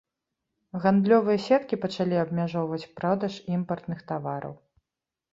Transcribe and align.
Гандлёвыя 0.83 1.39
сеткі 1.47 1.75
пачалі 1.83 2.15
абмяжоўваць 2.21 2.89
продаж 3.01 3.33
імпартных 3.57 4.01
тавараў. 4.13 4.55